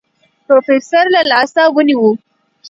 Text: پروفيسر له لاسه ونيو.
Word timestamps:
پروفيسر 0.47 1.05
له 1.13 1.21
لاسه 1.31 1.63
ونيو. 1.75 2.03